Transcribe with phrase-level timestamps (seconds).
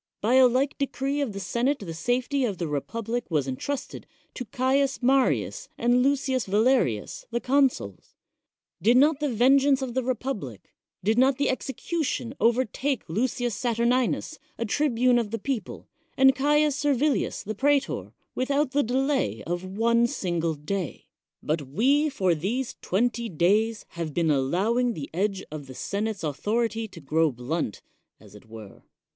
[0.19, 4.07] By a like decree of the sei ate the safety of the republic was entrusted
[4.33, 9.19] t Caius Marius and Lucius Valerius, the consul; 95 THE WORLD'S FAMOUS ORATIONS Did not
[9.19, 15.43] the vengeance of the republic, did not execution overtake Lucius Satuminus, a tribune of th^
[15.43, 15.87] people,
[16.17, 21.05] and Caius Servilius, the pretor, without the delay of one single day?
[21.43, 26.87] But we, for these twenty days, have been allowing the edge of the senate's authority
[26.87, 27.83] to grow blunt,
[28.19, 28.81] as it were.